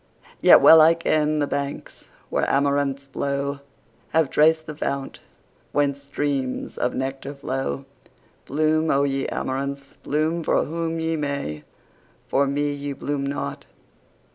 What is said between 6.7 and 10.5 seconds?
of nectar flow. Bloom, O ye amaranths! bloom